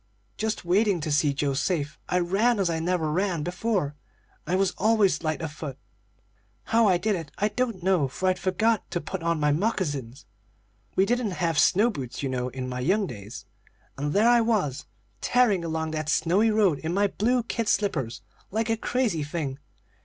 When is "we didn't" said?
10.95-11.37